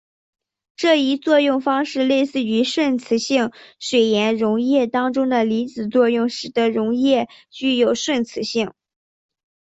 [0.77, 8.73] 这一作用方式类似于顺磁性水盐溶液当中的离子作用使得溶液具有顺磁性。